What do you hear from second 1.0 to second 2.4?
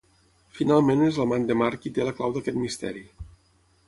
és l'amant de Marc qui té la clau